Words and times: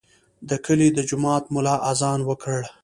د 0.49 0.51
کلي 0.65 0.89
د 0.93 0.99
جومات 1.09 1.43
ملا 1.53 1.75
اذان 1.91 2.19
وکړ. 2.25 2.59